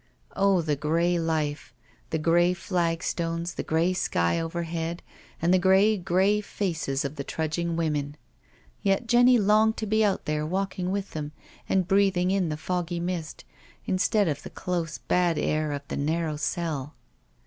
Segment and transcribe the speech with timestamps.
[0.35, 5.03] Oh, the grey life I the grey flagstones, the grey sky over head,
[5.39, 8.17] and the grey, grey faces of the trudging women t
[8.81, 11.33] Yet Jenny longed to be out there walking with thent
[11.69, 13.45] and breadiing in the foggy mist,
[13.85, 16.95] instead of the close bad air of the narrow cell.